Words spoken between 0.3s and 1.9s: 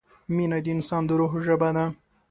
مینه د انسان د روح ژبه ده.